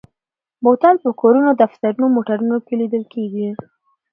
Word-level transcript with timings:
بوتل 0.63 0.95
په 1.03 1.09
کورونو، 1.21 1.49
دفترونو 1.61 2.05
او 2.07 2.13
موټرو 2.15 2.57
کې 2.65 2.73
لیدل 2.81 3.03
کېږي. 3.13 3.47